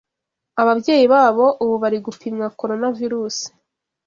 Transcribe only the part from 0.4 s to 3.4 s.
Ababyeyi babo ubu bari gupimwa coronavirus,